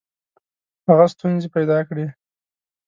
[0.87, 2.05] هغه ستونزي پیدا کړې.